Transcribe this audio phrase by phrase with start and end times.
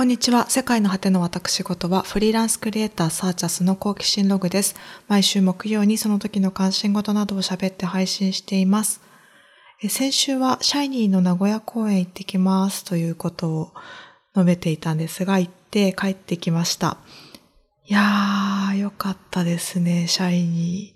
[0.00, 0.48] こんにちは。
[0.48, 4.74] 世界の果ての私事は、フリーランスクリエイターサーチャスの好奇心ログです。
[5.08, 9.02] 毎週木曜にその時の関心事などを喋って配信しています。
[9.90, 13.72] 先週は、シャイニーの名古屋公演行ってきますということを
[14.34, 16.96] 述べていたんですが、行って帰ってきました。
[17.84, 20.94] いやー、よかったですね、シャイニ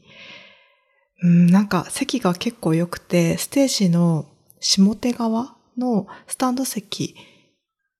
[1.22, 1.26] ー。
[1.26, 4.24] うん、なんか席が結構良くて、ステージの
[4.60, 7.14] 下手側のスタンド席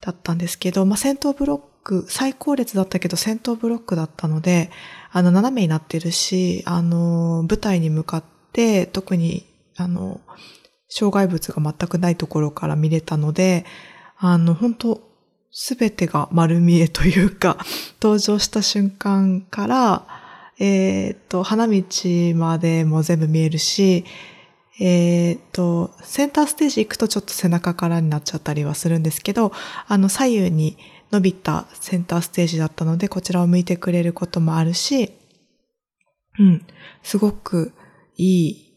[0.04, 4.70] だったんですけど、まあ、先頭ブロック、最高列だったけど先頭ブロックだったので、
[5.10, 9.46] あの、斜めになってるし、あの、舞台に向かって、特に、
[9.76, 10.20] あの、
[10.88, 13.64] 障害物が全くないところから見れたので、
[14.18, 15.00] あの、本当
[15.50, 17.56] すべてが丸見えというか、
[18.02, 20.06] 登場した瞬間から、
[20.58, 21.82] えっ、と、花道
[22.34, 24.04] までも全部見えるし、
[24.80, 29.52] えっ、と、センターステージ行くとちょっと背中からになっちゃったりはするんですけど、
[29.86, 30.76] あの、左右に
[31.12, 35.12] 伸びたセンターステージだったので、こちらを向いてくれることもあるし、
[36.38, 36.66] うん、
[37.02, 37.72] すごく
[38.16, 38.74] いい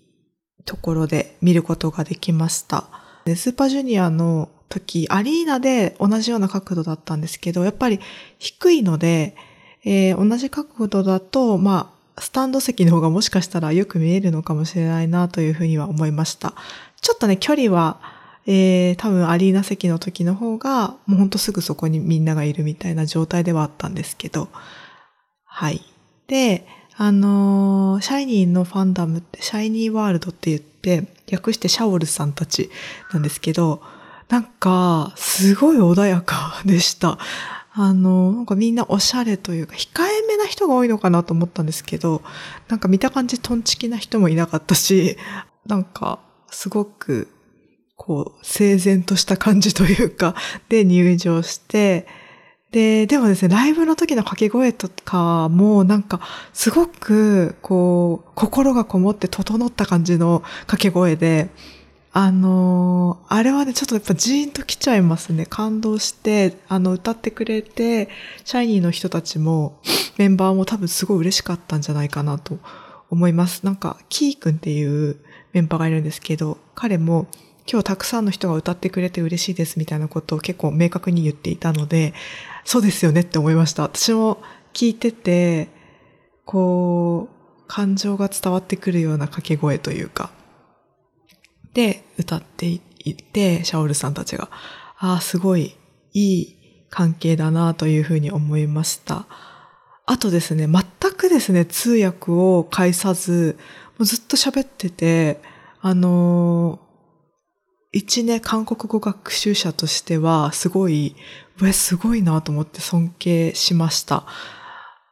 [0.66, 2.88] ところで見ることができました。
[3.26, 8.00] でスーパージュニアの時、アリーナで同じような角度だったんですけど、やっぱり
[8.38, 9.36] 低いので、
[9.84, 16.54] えー、同じ角度だと、まあ、スタンド席の方がもしかしたらよく見えるのかもしれないなというふうには思いました。
[17.02, 18.00] ちょっとね、距離は、
[18.46, 24.50] えー、多分アリーナ席の時の方が、もうほんとすぐそこにみんながいるみたいな状態ではあったんですけど、
[25.44, 25.82] はい。
[26.28, 32.72] で、あのー、シャイニーのファンダムって、シャイニーワールドって言って、略してシャオルさんたち
[33.14, 33.82] なんですけど、
[34.30, 37.18] なんか、すごい穏やかでした。
[37.80, 42.24] あの、なんかみんなおしゃれというか、控えめな人が多いのかなと思ったんですけど、
[42.70, 45.16] なんか見た感じトンチキな人もいなかったし、
[45.68, 46.20] なんか
[46.50, 47.28] すごく、
[47.96, 50.34] こう、整然とした感じというか、
[50.70, 52.08] で入場して、
[52.72, 56.20] で、でもですね、ライブの時の掛け声とかも、なんか、
[56.54, 61.50] すごく、こう、心がこもって整った感じの掛け声で、
[62.20, 65.46] あのー、あれはね、ちょっとやっぱジーンと来ちゃいますね。
[65.46, 68.10] 感動して、あの、歌ってくれて、
[68.44, 69.80] シャイニーの人たちも、
[70.18, 72.58] メンバーも多分すごい嬉しかったんじゃないかなと
[73.12, 73.68] 思います。
[73.68, 75.18] なんか、キーくんっていう
[75.54, 77.28] メンバーがいるんですけど、彼も、
[77.72, 82.16] 今日たくさんの人が歌ってくれて嬉しいですみたいなことを結構明確に言っていたので、
[82.66, 83.84] そうですよねって思いました。
[83.84, 84.42] 私も
[84.74, 85.68] 聞いてて、
[86.46, 90.32] こう、感情が伝わってくるような掛け声というか、
[91.78, 94.50] で歌っていってシャオルさんたちが、
[94.98, 95.76] ああ、すごい
[96.12, 96.58] いい
[96.90, 99.28] 関係だなというふうに思いました。
[100.08, 103.60] あとですね、全くですね、通訳を介さず、
[104.00, 105.40] もうずっと喋ってて、
[105.80, 111.16] あのー、一ね、韓国語学習者としては、すごい、
[111.64, 114.26] え、すごいなと思って尊敬しました。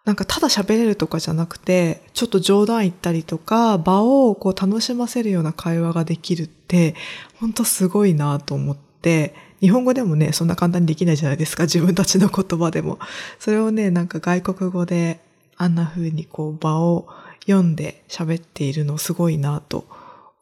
[0.06, 6.96] なんかただ喋れるとかじゃなくて、ちょっと冗談言ったりとか、場をこう楽しませるような会話ができるって、
[7.40, 13.00] ほんとすごいなと思って、日本語でもね、そんな簡単にできないじゃないですか、自分たちの言葉でも。
[13.40, 15.22] それをね、なんか外国語で
[15.58, 17.08] あんな風にこう場を
[17.48, 19.88] 読んで喋っているのすごいなと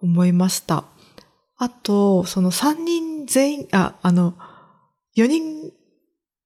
[0.02, 0.84] 思いました。
[1.58, 4.34] あと、その3人全員、あ、あの、
[5.16, 5.72] 4人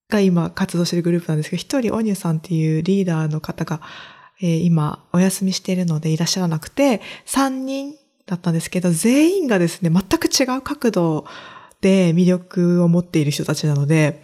[0.09, 3.81] が今活動しているグループなんですけど、一人オニュさんっていうリーダーの方が、
[4.41, 7.95] えー、今お休みしているのでいらっしゃらなくて、三人
[8.25, 11.25] だったんですけど、全員がですね、全く違う角度
[11.81, 14.21] で魅力を持っている人たちなので、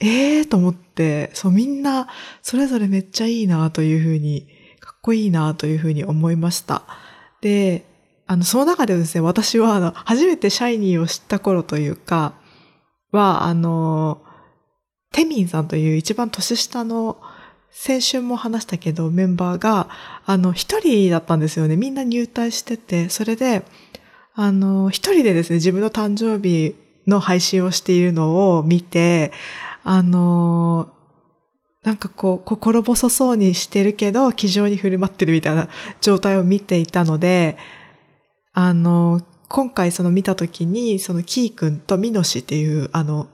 [0.00, 2.08] ええー、と思って、そうみんな
[2.42, 4.48] それぞれめっちゃいいなというふうに、
[4.80, 6.82] かっこいいなというふうに思いました。
[7.40, 7.86] で、
[8.26, 12.34] あの、その中でですね、私はあの、初めてシャイニーを知った頃というか、
[13.12, 14.21] は、あの、
[15.12, 17.18] テミンさんという一番年下の
[17.70, 19.88] 先週も話したけどメンバーが、
[20.26, 21.76] あの、一人だったんですよね。
[21.76, 23.62] みんな入隊してて、それで、
[24.34, 26.74] あの、一人でですね、自分の誕生日
[27.06, 29.32] の配信をしているのを見て、
[29.84, 30.92] あの、
[31.82, 35.68] なんかこう、心細そうにしてるけど、気丈に振る舞ってるみたいな
[36.00, 37.56] 状態を見ていたので、
[38.52, 43.28] あの、今回その見たときに、そのキー君とミノシっていう、あの、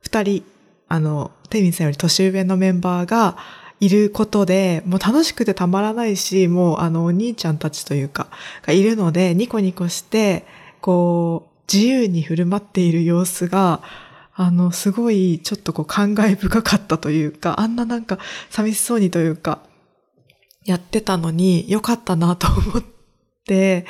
[0.00, 0.44] 二人
[0.90, 3.36] あの、テミンさんより年上のメンバーが
[3.78, 8.26] いることで、もう楽しくてたまらないし、もうあの、お兄ちゃんたちというか、
[8.66, 10.44] がいるので、ニコニコして、
[10.80, 13.82] こう、自由に振る舞っている様子が、
[14.34, 18.18] あの、すごい、ちょっとこう、感慨深かったというか、あんななんか、
[18.50, 19.60] 寂しそうにというか、
[20.64, 22.84] やってたのに、よかったなと思っ
[23.46, 23.86] て、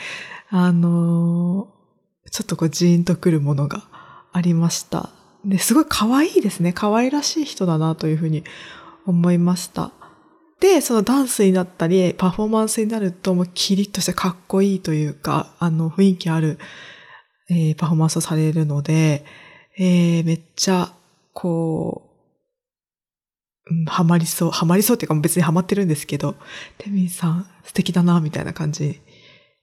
[0.50, 1.69] あの、
[2.31, 3.85] ちょっとこう、ジーンとくるものが
[4.32, 5.08] ありました。
[5.45, 6.73] で、すごい可愛いですね。
[6.73, 8.45] 可愛らしい人だなというふうに
[9.07, 9.93] 思いました。
[10.61, 16.59] で、そのダンスになったり、パフォーマンスになると、もうキリッとしてかっこいいというか、あの、雰囲気ある、
[17.49, 19.25] えー、パフォーマンスをされるので、
[19.79, 20.93] えー、めっちゃ、
[21.33, 22.11] こ
[23.71, 26.35] う、うん、ハマりそう、ハマりそうっていうか別にハマってるんですけど、
[26.77, 29.01] テミンさん素敵だな、みたいな感じ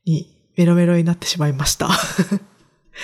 [0.05, 1.89] にメロメロになってしまいました。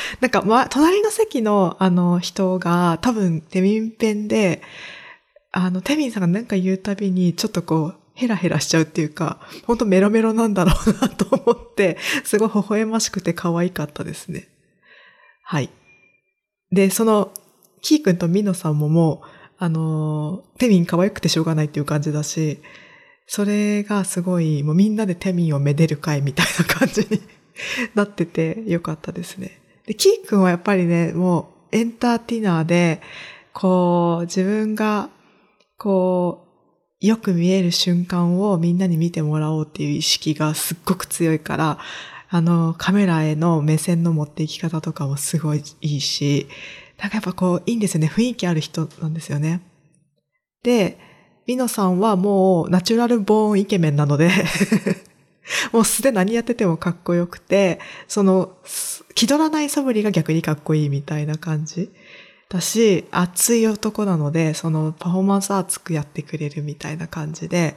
[0.21, 4.61] なんか、ま、隣の席のあの人が多分テミンペンで、
[5.51, 14.47] あの、テミンさんが何か言うたびに、ちょっとこう、ヘラヘラしちゃうっていうか、ほんとメロメロなんだろうなと思って、 すごい微笑ましくて可愛かったですね。
[15.43, 15.69] はい。
[16.71, 17.31] で、その、
[17.81, 22.59] キー君とミノさんももう、あの、テミン可愛くてしょうがないっていう感じだし、
[23.27, 27.21] それがすごい、もうみんなでテミンをめでる会みたいな感じに
[27.95, 29.62] なっててよかったですね。
[29.85, 33.01] で、キー君はやっぱりね、もうエンターテイナーで、
[33.53, 35.09] こう、自分が
[35.77, 36.45] こ
[37.01, 41.79] う、よく見える瞬間をみんなに見てもらおうっていう意識がすっごく強いから、
[42.29, 46.47] あの、カメラへの目線の持っていき方とかもすごいいいし、
[46.97, 48.07] なんかやっぱこう、いいんですよね。
[48.07, 49.61] 雰囲気ある人なんですよね。
[50.63, 50.97] で、
[51.45, 54.31] ミノさんはもうナチュラルボーンイケメンなので
[55.71, 58.57] もう素で何やっててもかっこよくて、その、
[59.15, 61.91] 気取らない素振りが逆にかっこいいみたいな感じ。
[62.49, 67.75] だし、熱い男なので、そのパフォーマンス熱くやってくれるみたいな感じで、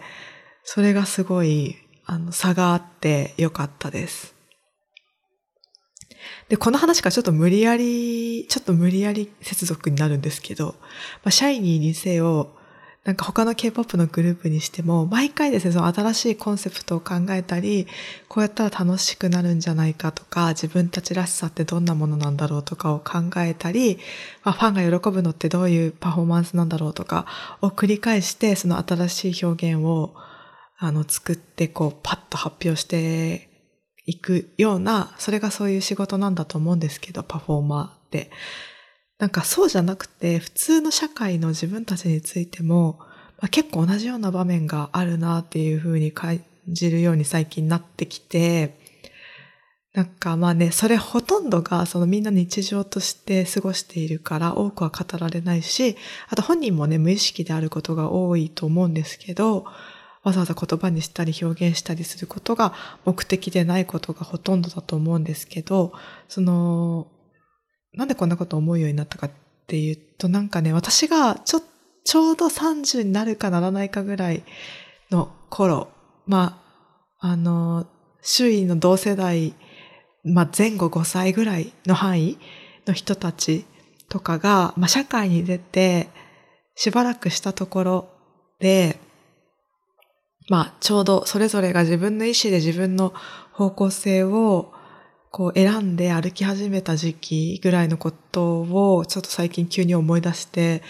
[0.64, 4.34] それがすごい、あの、差があってよかったです。
[6.48, 10.76] で、この話がちょっと無理やり、ちょっと無理やり接続になるんですけど、
[11.24, 12.55] まあ、シャイニーにせよ、
[13.06, 17.86] なんか他の K-POP のグループにしても、毎回ですね、その新しいコンセプトを考えたり、
[18.26, 24.00] こうやったら楽しくなるんじゃないかとか、自分たちらしさってどんなものなんだろうとかを考えたり、
[24.42, 27.26] まあ、ファンが喜ぶのってどういうパフォーマンスなんだろうとか
[27.62, 30.12] を繰り返して、その新しい表現を、
[30.76, 33.48] あの、作って、こう、パッと発表して
[34.04, 38.32] いくような、それがそういう仕事なんだと思うんですけど、パフォーマーって。
[39.18, 42.98] なんかそうじゃなくて、普通の社会の自分たちについても、
[43.38, 48.78] まあ、結構同じような場面があるなっていうふうに感じるように最近なってきて、
[49.94, 55.96] なんかまあね、それほとんどがそのみんな日常として過ごしているから多くは語られないし、
[56.28, 59.64] あと本人もね、無意識であることが多いと思うんですけど、
[60.22, 62.74] わざわざ言葉にしたり表現したりすることが
[63.06, 65.94] 目的でないことがほとんどだと思うんですけど、
[66.28, 67.06] その、
[67.96, 69.30] なんでこんなこと思うようになったかっ
[69.66, 71.62] ていうと、なんかね、私がちょ、
[72.04, 74.44] ちょうど30になるかならないかぐらい
[75.10, 75.88] の頃、
[76.26, 76.60] ま
[77.20, 77.86] あ、あの、
[78.22, 79.54] 周囲の同世代、
[80.24, 82.38] まあ、前後5歳ぐらいの範囲
[82.86, 83.64] の人たち
[84.08, 86.08] とかが、まあ、社会に出て、
[86.74, 88.08] しばらくしたところ
[88.60, 88.98] で、
[90.48, 93.12] まあ、ちょうどそれぞれが自分の意思で自分の
[93.52, 94.72] 方向性を
[95.36, 100.82] こう選んで歩き始めた時期ぐらいのことをちょっと最近急に思い出して、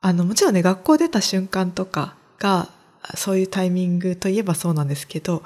[0.00, 2.70] あの、もちろんね、学校出た瞬間とかが、
[3.14, 5.42] そういうタイミングといえばそうなんですけど、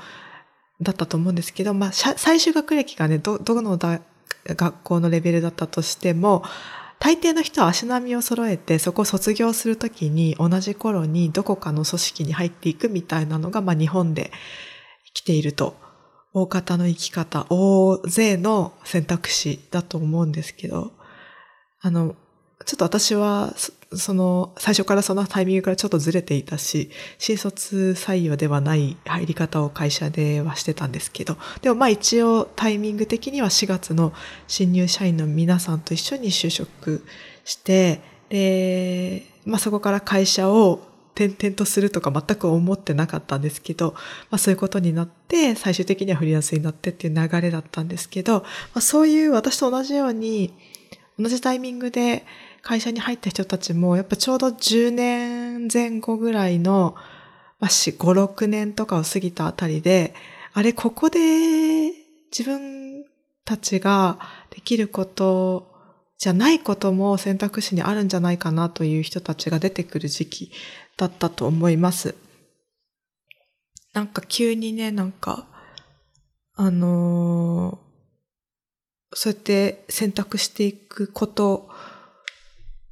[0.81, 3.77] だったと思うんですけど、まあ、最終学歴がね、ど、どの
[4.47, 6.45] 学校のレベルだったとしても、
[7.01, 14.31] 大抵の人は足並みを揃えて、そこを卒業するときに同じ頃にどこかの組織に入っていくみたいなのが、まあ日本で
[15.07, 15.90] 生きていると。
[16.33, 20.93] 大方の生き方、大勢の選択肢だと思うんですけど、
[21.81, 22.15] あの、
[22.67, 23.55] ちょっと私は、
[23.93, 34.13] その、最初からそのタイミングからちょっとずれていたし、新卒採用ではない入り方を会社ではしてたんですけど、でもまあ一応タイミング的には4月の
[34.47, 37.05] 新入社員の皆さんと一緒に就職
[37.45, 43.95] して、で、まあそこから会社を転々とするとか全く思ってなかったんですけど、
[44.31, 50.55] まあそういうことになって、最終的にはフリーランスになってっていう流れだったんですけど、まあそういう私と同じように、
[51.19, 52.25] 同じタイミングで
[52.63, 56.95] 会社に入った人たちも、やっぱちょうど10年前後ぐらいの、
[57.59, 60.15] まあ4、5、6年とかを過ぎたあたりで、
[60.53, 61.21] あれ、ここで
[62.37, 63.05] 自分
[63.45, 64.19] たちが
[64.51, 65.71] できること
[66.19, 70.53] じゃないことも選択肢にあるんじゃないかなという人たちが出てくる時期
[71.01, 72.15] だったと思います。
[73.95, 75.47] なんか急にね、なんか、
[76.55, 81.71] あのー、そうやって選択していくこと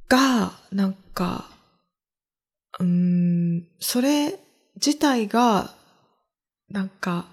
[0.07, 1.45] が、なんか、
[2.79, 4.39] うん、それ
[4.75, 5.75] 自体が、
[6.67, 7.27] なんか、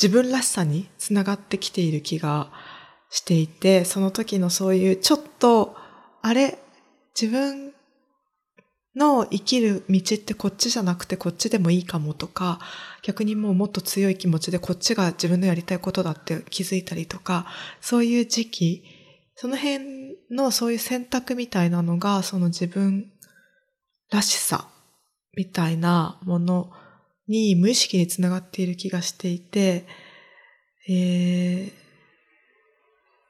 [0.00, 2.50] 自分らしさにつながってきている気が
[3.10, 5.76] していて、その時のそういうちょっと、
[6.22, 6.58] あれ、
[7.20, 7.74] 自分
[8.94, 12.58] の生きる道ってこっちじゃなくてこっちでもいいかもとか、
[13.02, 17.46] 逆にもうもっと強い気持ちでこっちが自分のやりたいことだって気づいたりとか、
[17.80, 18.84] そういう時期、
[19.34, 23.10] その辺のそういう選択みたいなのが、その自分
[24.10, 24.68] らしさ
[25.36, 26.70] みたいなもの
[27.28, 29.86] に無意識につながっている気がしていて、
[30.88, 31.72] えー、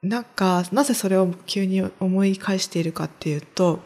[0.02, 3.80] なんか、なぜそれを急に思い返しているかっていうと、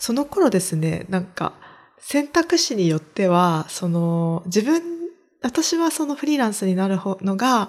[0.00, 1.52] その頃ですね、なんか、
[1.98, 4.82] 選択肢によっては、その、自分、
[5.42, 7.68] 私はそのフリーランスになるのが、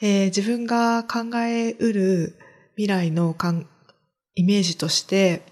[0.00, 2.38] えー、自分が考えうる
[2.76, 3.66] 未来のかん
[4.34, 5.42] イメージとして、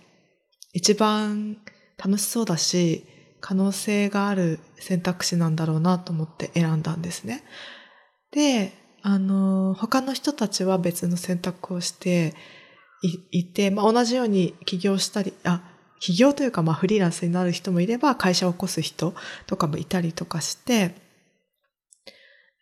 [0.73, 1.59] 一番
[2.03, 3.05] 楽しそうだし、
[3.41, 7.45] 可能性がある選択肢なんだろうなと思って選んだんですね。
[8.31, 8.73] で、
[9.03, 12.35] あの、他の人たちは別の選択をして
[13.31, 15.68] いて、まあ、同じように起業したり、あ、
[16.01, 19.15] 起業というか、まあ、フリーランスになる人もいれば、会社を起こす人
[19.47, 20.95] とかもいたりとかして、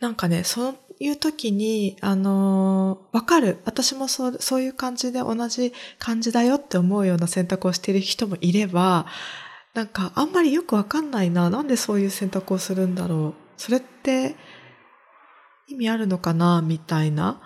[0.00, 3.59] なんかね、そういう時に、あのわかる。
[3.64, 9.07] 私もそう、そういう感じで同じ感じだよって思うような選択をしている人もいれば、
[9.75, 11.49] なんかあんまりよくわかんないな。
[11.50, 13.35] なんでそういう選択をするんだろう。
[13.57, 14.37] それって
[15.66, 16.62] 意味あるのかな？
[16.62, 17.40] みたいな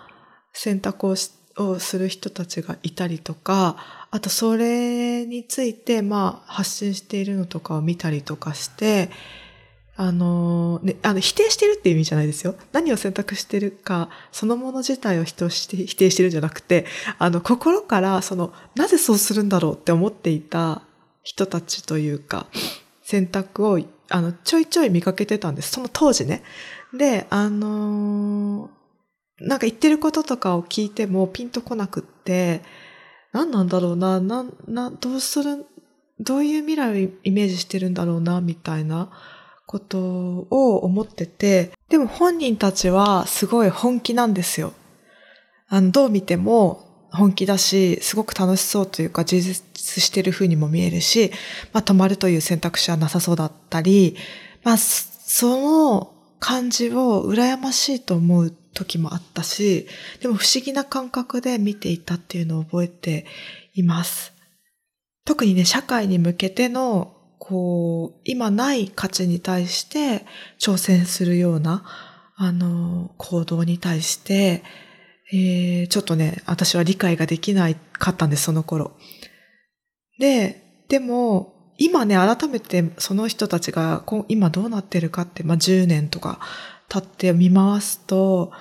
[0.53, 3.77] 選択をしてをする人たちがいたりとか、
[4.11, 9.09] あとそれについて、まあ、発信しているのとかを見たりとかして、
[9.97, 12.55] あの、ね、あの、否定してるっていう意味じゃないですよ。
[12.71, 16.85] 何を選択してるか、そのもの自体を否定して否定してるんじゃなくて、
[17.19, 20.81] あの、心から、その、なぜそうするんだろうって思っていた
[21.23, 22.47] 人たちというか、
[23.03, 25.71] 選択を、あの、ちょいちょい見かけてたんです。
[25.71, 26.43] その当時ね。
[26.93, 28.80] で、あのー、
[29.41, 32.61] なんか言ってることとかを聞いてもピンとこなくって、
[33.31, 35.65] 何なんだろうな、な、な、どうする、
[36.19, 39.09] どういう未来をイメージしてるんだろうな、みたいな
[39.65, 39.99] こと
[40.49, 44.73] を思ってて、でも本人たちはすごい本気なんですよ。
[45.69, 49.63] あの、どう見ても本気だし、すごく楽しそうというか、充実
[50.03, 51.31] してる風にも見えるし、
[51.73, 54.15] まあ、止まるという選択肢はなさそうだったり、
[54.63, 59.87] まあ、その感じを羨ましいと思う時もあったし、
[60.21, 63.25] でも不思議な感覚で見ていたっていうのを覚えて
[63.73, 64.33] います。
[65.25, 70.25] 特にね、社会に向けての、こう、今ない価値に対して
[70.59, 71.83] 挑戦するような、
[72.35, 74.63] あの、行動に対して、
[75.33, 78.97] えー、ちょっとね、私は理解ができないかったんです、その頃。
[80.19, 86.39] で、でも、今ね、改めてその人たちが今どうなってるかって、まあ、10年とか
[86.91, 88.51] 経って見回すと、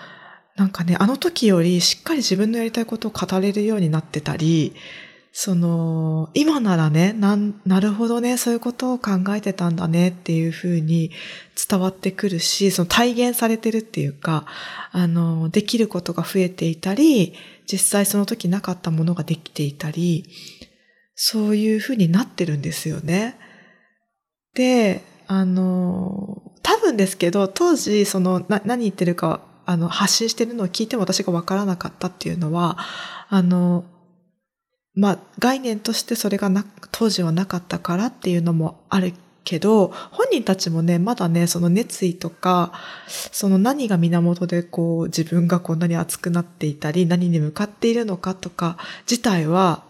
[0.54, 4.74] なんかね、あの時よりしっかり自分のやりたいことを語れるようになってたり、
[5.32, 11.10] その、今ならね、な、なるほどね、そういうことを考えてたんだねっていうふうに
[11.68, 14.46] 伝わってくるし、その体現されてるっていうか、
[14.92, 17.34] あの、できることが増えていたり、
[17.70, 20.24] 実際その時なかったものができていたり、
[21.16, 23.36] そういうふうになってるんですよね。
[24.54, 32.78] で、あの、多分ですけど、当時、その、な、何言ってるか、あの、発信してるのを聞いても私がわからなかったっていうのは、
[33.28, 33.84] あの、
[34.94, 39.14] まあ、概念としてそれがな、当時はなかったからっていうのもある
[39.44, 42.72] けど、本人たちもね、まだね、その熱意とか、
[43.06, 48.76] その何が源でこう、自分がこんなに熱くなっていたり、何に向かっているのかとか、
[49.08, 49.84] 自体は、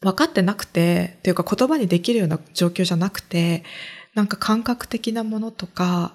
[0.00, 3.64] 分かってなくて、っていうか言葉にできるような状況じゃなくて、
[4.16, 6.14] なんか感覚的なものとか、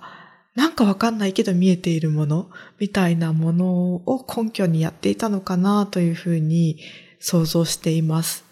[0.55, 6.79] なんかわかんないけど見えているものみたいなものを根拠にやっていたのかなというふうに
[7.20, 8.43] 想像しています。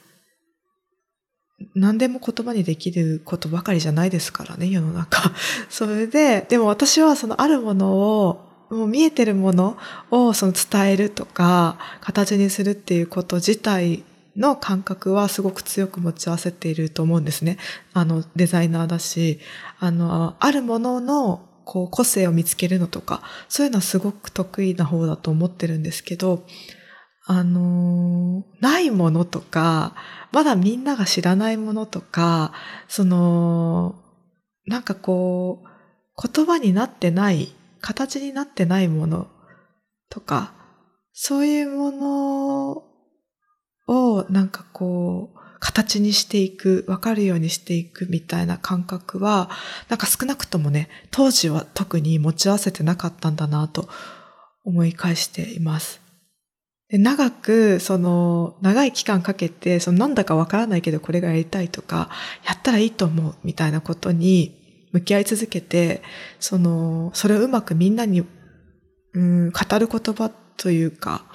[1.73, 5.33] 何でも言葉にできることばかりじゃないですからね、世の中。
[5.67, 9.77] それで、でも私はそのあるものを、もう見えてるもの
[10.11, 14.03] をその伝えるとか、形にするっていうこと自体
[14.39, 17.57] の感覚はすごく強く持ち合わせていると思うんですね。
[17.93, 19.39] あの、デザイナーだし、
[19.79, 26.45] あの、あるもののこう個性を見つけるのとか、そういうのはすごく得意な方だと思ってるんですけど、
[27.25, 29.93] あの、ないものとか、
[30.31, 32.53] まだみんなが知らないものとか、
[32.87, 34.01] その、
[34.65, 39.27] なんかこう、言葉になってない、形になってないもの
[40.09, 40.53] とか、
[41.13, 42.88] そういうもの
[43.89, 49.49] をなんかこう、形にしていく、わかるようにしていくみたいな感覚は、
[49.89, 53.89] なんか少なくともね、当時は特に持ち合わせてなかったんだなと
[54.63, 56.01] 思い返しています。
[56.89, 62.09] で長く、その、長い期間かけて、そのなんだかわからないけどこれがやりたいとか、
[62.45, 66.01] やったらいいと思うみたいなことに向き合い続けて、
[66.39, 68.23] その、それをうまくみんなに、
[69.13, 71.25] うん、語る言葉というか、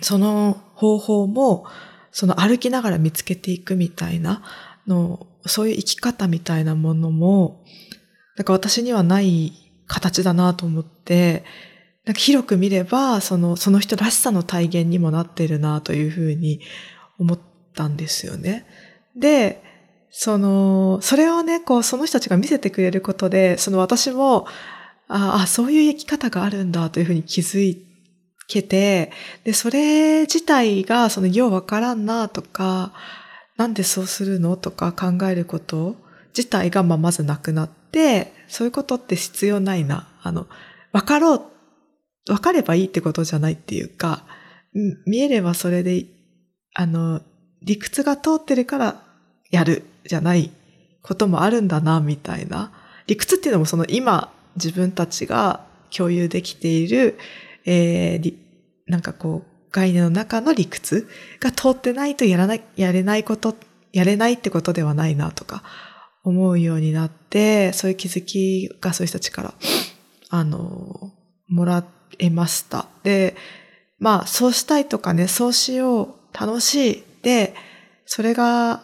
[0.00, 1.66] その方法も、
[2.10, 4.42] その歩きながら見つけていくみたいな
[4.86, 7.64] の、そういう生き方みたいなものも、
[8.36, 9.52] なんか私にはない
[9.86, 11.44] 形だなと思って、
[12.04, 16.60] なんか広く見れば、その、その人らしさの体現にもなってるなというふうに
[17.18, 17.38] 思っ
[17.74, 18.66] たんですよね。
[19.16, 19.62] で、
[20.10, 24.46] その、それをね、こう、その人たちが見せてくれることで、その私も、
[25.08, 27.91] ああ、そういう生き方があるんだというふうに気づいて
[28.46, 29.12] けて、
[29.44, 32.92] で、それ自体が、その、ようわからんなとか、
[33.56, 35.96] なんでそうするのとか考えること
[36.36, 40.08] 自体が、ま、まずなくなって、そういうことって必要ないな。
[40.22, 40.46] あの、
[40.92, 41.42] わかろう
[42.26, 44.24] 分かればいいってことじゃないっていうか、
[45.06, 46.06] 見えればそれで、
[46.74, 47.20] あの、
[47.62, 49.02] 理屈が通ってるから
[49.50, 50.50] やるじゃない
[51.02, 52.72] こともあるんだな、みたいな。
[53.06, 57.18] 理屈っていうのもその今自分たちが共有できている、
[57.64, 58.34] えー、
[58.86, 61.08] なんかこう、概念の中の理屈
[61.40, 63.54] が通ってないとやらない、やれないこと、
[63.92, 65.62] やれないってことではないなとか
[66.24, 69.54] 思うようになって、そういう気づきがそういう人たちから、
[70.28, 71.12] あの、
[71.48, 72.86] もらって、得ました。
[73.02, 73.36] で、
[73.98, 77.04] まあ、そうしたいとかね、そうしよう、楽しい。
[77.22, 77.54] で、
[78.06, 78.82] それが、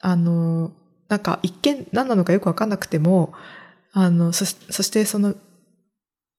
[0.00, 0.72] あの、
[1.08, 3.32] なんか一見何なのかよくわかんなくても、
[3.92, 5.34] あの、そそしてその、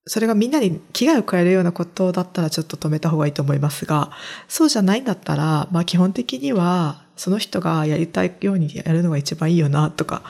[0.06, 4.12] それがみんなに危害を加えるようなことだったらちょっと止めた方がいいと思いますが、
[4.50, 10.24] そうじゃないんだったら、まあ基本的には、その人がやりたいようにやるのが一番いいよな、とか、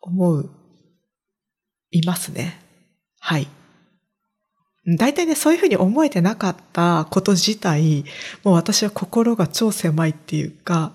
[0.00, 0.50] 思う、
[1.90, 2.60] いますね。
[3.18, 3.48] はい。
[4.98, 8.04] 大体ね、そういうふうに思えてなかったこと自体、
[8.44, 10.92] もう私は心が超狭いっていうか、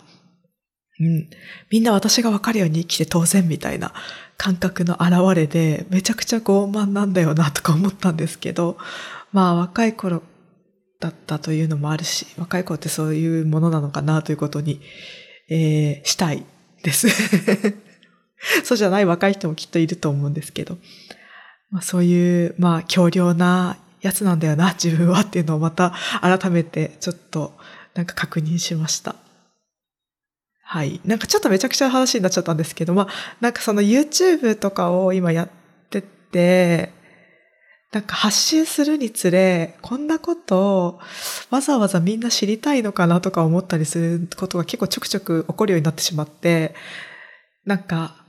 [1.01, 1.29] うん、
[1.71, 3.91] みんな私がわかるように生きて当然みたいな
[4.41, 8.75] 感覚の表れで、めちゃくちゃ傲慢なんだよなとか思ったんですけど、
[9.31, 10.24] まあ若い頃
[11.00, 14.81] だったというのもあるし、若い子ってそういうものなのかなということに、
[15.48, 16.44] えー、したい
[16.81, 17.07] です。
[18.66, 20.79] そうじゃない若い人もきっといると思うんですけど。
[21.70, 27.55] まあ、そういう、まあ、強量なやつなんだよな、自分はっていうのをまた改めてちょっと
[27.94, 29.16] なんか確認しました。
[30.72, 31.01] はい。
[31.03, 33.07] なんかちょっとめちゃくちゃ話になっちゃったんですけど、まあ、
[33.42, 35.50] なんかその YouTube とかを今やっ
[35.90, 36.94] てて、
[37.92, 41.00] なんか発信するにつれ、こんなことを
[41.50, 46.74] わざわざみんな知りたいのかなとか思ったりすることが結構ちょくちょく起こるようになってしまって、
[47.66, 48.22] なんか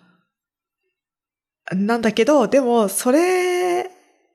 [1.70, 3.61] なんだけど、でも、それ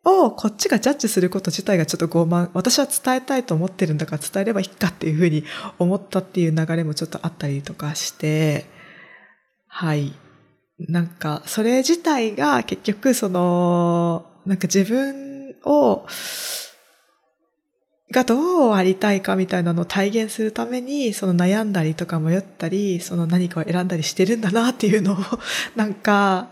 [0.07, 2.49] をこっちがジャッジすること自体がちょっと傲慢。
[2.53, 5.43] 私は伝えたいと思ってるんだから伝えればいいかっていうふうに
[5.79, 8.65] 思ったっていう流れもちょっとあったりとかして、
[9.67, 10.13] はい。
[10.79, 16.05] なんか、それ自体が結局その、なんか自分を、
[18.11, 25.17] がどうありたいかみたいなのを体現するために、その悩んだりとか迷ったり、その何かを選んだりしてるんだなっていうのを、
[25.75, 26.47] なんか、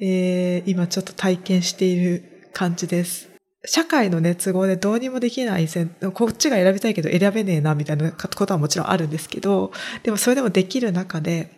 [0.00, 3.28] えー、今ちょっと体験している感じです。
[3.66, 5.66] 社会のね、都合でどうにもできない
[6.12, 11.50] こっちが選びたいけど選べねえなみたいなことはもちろんあるんですけど、でもそれでもできる中で、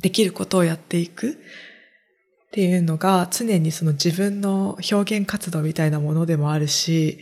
[0.00, 1.34] できることをやっていくっ
[2.52, 7.18] ていうのが常にその自分の表現活動みたいなものでもあるし、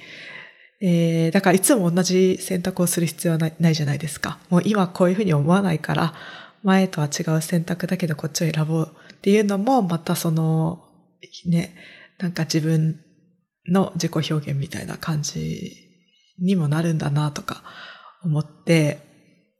[0.83, 4.39] えー、だからいつも同じ選択をする必要はないないじゃないですか。
[4.51, 6.15] もう今こういうふうに思わないから、
[6.63, 10.85] 前とは違う選択だけどこっちを選ぼうっていうのも、またその、
[11.47, 11.75] ね、
[12.19, 13.01] なんか自分
[13.69, 15.73] の自己表現みたいな感じ
[16.39, 17.63] にもなるんだなとか
[18.23, 18.99] 思って、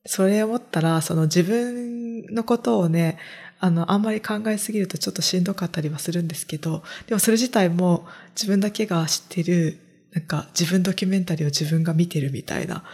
[0.07, 3.19] それ思ったら、その自分のことをね、
[3.59, 9.79] あの、あんまり考えすぎるとちょっとしんどかったりはするんですけど、でもそれ自体も自分だけが知ってる、
[10.13, 12.85] なんか自分ドキュメンタリーを自分が見てるみたいな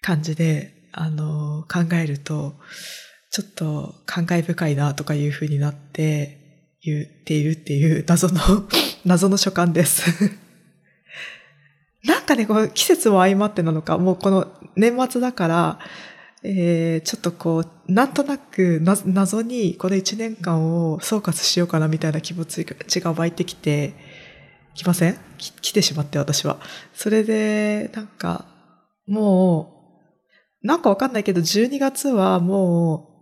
[0.00, 2.54] 感じで、あの、考えると、
[3.30, 8.40] ちょっと感慨深いなとかいう風になって言っているっていう謎の
[9.06, 10.02] 謎の所感です
[12.04, 15.78] なんかね、この季節も相まってなのか、もうこの年末だから、
[16.42, 22.64] えー、ちょっとこう、なんとなくな謎にこの一年間を総括しようかなみたいな気持ち
[23.00, 23.94] が湧いてきて、
[24.74, 25.16] 来ません？
[25.38, 26.58] 来てしまって私は。
[26.94, 28.44] それで、なんか、
[29.08, 29.72] も
[30.62, 33.15] う、なんかわかんないけど、12月はもう、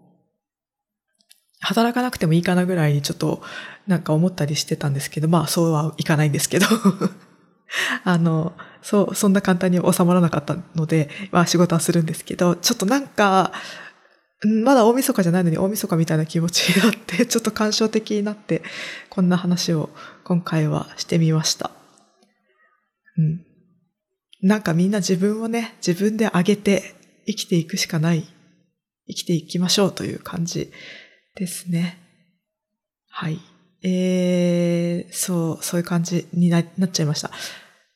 [1.64, 3.42] 働かなくてもいいかなぐらいにちょっと
[3.86, 6.66] なんか思ったりしてたんですけど、まあそうはいかないんですけど
[8.04, 13.52] あの、そう、そんな簡単に収まらなかったので、まあ仕事はするんですけど、ちょっとなんか、
[14.62, 18.62] まだ大晦日じゃないのに大晦日みたいな気持ちになって、 ちょっと感傷的になって、
[19.08, 19.90] こんな話を
[20.24, 21.70] 今回はしてみました。
[23.16, 23.44] うん。
[24.42, 26.94] なんかみんな自分をね、自分で上げて
[27.26, 28.26] 生きていくしかない。
[29.06, 30.72] 生きていきましょうという感じ
[31.34, 31.98] ですね。
[33.10, 33.40] はい。
[33.82, 37.30] えー、そう、そういう感じになっちゃいました。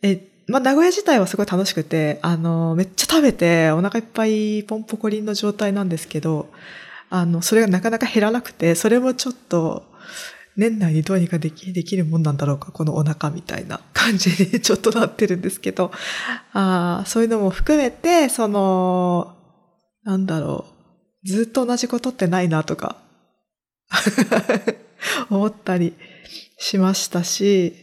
[0.02, 6.50] え、まあ、名古屋自体はすごい楽しくて、あの、めっちゃ食べて、お腹いっぱいポンポコリンの状態なんですけど、
[7.10, 9.84] あの、それがなかなか減らなくて、それもちょっと、
[10.56, 15.92] 年内にどうにかできできるもんなんだろうか、このお腹みたいな感じに ちょっとなってるんですけど、
[16.52, 19.36] あそういうのも含めて、その、
[20.02, 20.66] なんだろ
[21.24, 22.96] う、ずっと同じことってないなとか、
[25.30, 25.94] 思ったり
[26.58, 27.74] しましたし、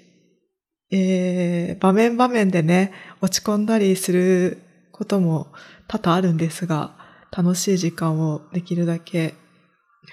[0.91, 5.51] えー、場面場面でね、落ち込んだりすることも
[5.87, 6.95] 多々あるんですが、
[7.31, 9.33] 楽しい時間をできるだけ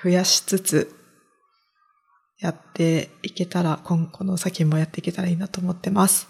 [0.02, 0.94] 増やしつつ、
[2.40, 6.28] やっていけたら、今後の先もやっていけたらいいなと思ってます。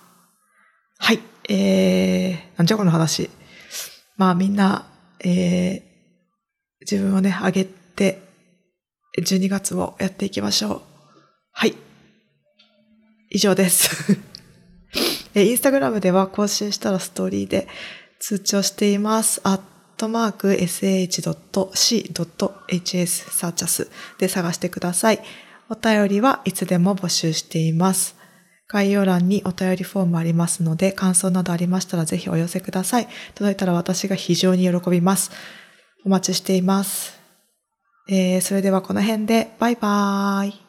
[0.98, 1.20] はい。
[1.48, 3.31] えー、なんじゃこの話。
[4.18, 4.87] まあみんな、
[5.25, 5.83] えー、
[6.83, 8.32] 自分をね、上げて、
[9.18, 10.83] 12月もやっていきましょう。
[11.53, 11.75] はい。
[13.31, 14.18] 以上です。
[15.35, 17.68] インスタグラムでは更新したらストーリーで
[18.20, 19.40] 通知をしています。
[19.44, 19.61] アッ
[19.96, 21.11] トマーク sh.c.hs
[23.31, 25.20] サーチャスで探してください。
[25.68, 28.16] お便りはいつでも募集しています。
[28.68, 33.09] 概要欄にお便りフォームありますので、感想などありましたらぜひお寄せください。
[33.35, 35.31] 届いたら私が非常に喜びます。
[36.05, 37.22] お待ちしています。
[38.09, 40.62] えー、それではこの辺で、バイバーイ。